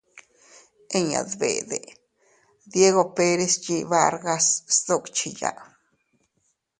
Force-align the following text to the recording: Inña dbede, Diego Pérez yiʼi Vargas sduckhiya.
Inña 0.99 1.21
dbede, 1.31 1.81
Diego 2.73 3.03
Pérez 3.17 3.53
yiʼi 3.65 3.87
Vargas 3.91 4.45
sduckhiya. 4.75 5.51